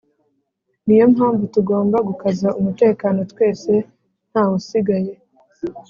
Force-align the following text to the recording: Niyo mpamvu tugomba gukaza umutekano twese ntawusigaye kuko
Niyo 0.85 1.05
mpamvu 1.15 1.43
tugomba 1.55 1.97
gukaza 2.07 2.47
umutekano 2.59 3.19
twese 3.31 3.71
ntawusigaye 4.29 5.11
kuko 5.57 5.79